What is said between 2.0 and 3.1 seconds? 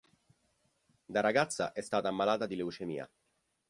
ammalata di leucemia.